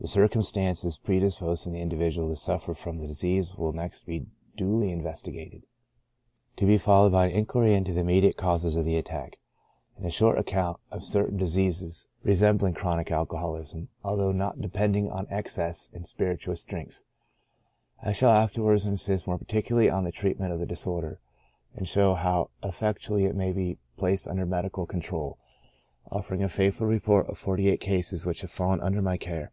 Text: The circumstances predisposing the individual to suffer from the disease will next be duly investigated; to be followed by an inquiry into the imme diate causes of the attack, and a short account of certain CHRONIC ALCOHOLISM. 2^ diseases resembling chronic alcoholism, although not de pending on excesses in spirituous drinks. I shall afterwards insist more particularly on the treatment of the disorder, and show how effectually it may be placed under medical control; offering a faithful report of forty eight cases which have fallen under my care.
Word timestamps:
The 0.00 0.08
circumstances 0.08 0.98
predisposing 0.98 1.72
the 1.72 1.80
individual 1.80 2.28
to 2.28 2.36
suffer 2.36 2.74
from 2.74 2.98
the 2.98 3.06
disease 3.06 3.54
will 3.56 3.72
next 3.72 4.04
be 4.04 4.26
duly 4.54 4.92
investigated; 4.92 5.62
to 6.56 6.66
be 6.66 6.76
followed 6.76 7.10
by 7.12 7.28
an 7.28 7.32
inquiry 7.32 7.72
into 7.72 7.94
the 7.94 8.02
imme 8.02 8.20
diate 8.22 8.36
causes 8.36 8.76
of 8.76 8.84
the 8.84 8.98
attack, 8.98 9.38
and 9.96 10.04
a 10.04 10.10
short 10.10 10.36
account 10.38 10.78
of 10.90 11.04
certain 11.04 11.38
CHRONIC 11.38 11.38
ALCOHOLISM. 11.38 11.38
2^ 11.38 11.38
diseases 11.38 12.08
resembling 12.22 12.74
chronic 12.74 13.10
alcoholism, 13.10 13.88
although 14.04 14.30
not 14.30 14.60
de 14.60 14.68
pending 14.68 15.10
on 15.10 15.26
excesses 15.30 15.88
in 15.94 16.04
spirituous 16.04 16.64
drinks. 16.64 17.02
I 18.02 18.12
shall 18.12 18.28
afterwards 18.30 18.84
insist 18.84 19.26
more 19.26 19.38
particularly 19.38 19.88
on 19.88 20.04
the 20.04 20.12
treatment 20.12 20.52
of 20.52 20.58
the 20.60 20.66
disorder, 20.66 21.18
and 21.74 21.88
show 21.88 22.12
how 22.12 22.50
effectually 22.62 23.24
it 23.24 23.34
may 23.34 23.52
be 23.54 23.78
placed 23.96 24.28
under 24.28 24.44
medical 24.44 24.84
control; 24.84 25.38
offering 26.10 26.42
a 26.42 26.48
faithful 26.50 26.86
report 26.88 27.26
of 27.30 27.38
forty 27.38 27.68
eight 27.70 27.80
cases 27.80 28.26
which 28.26 28.42
have 28.42 28.50
fallen 28.50 28.82
under 28.82 29.00
my 29.00 29.16
care. 29.16 29.50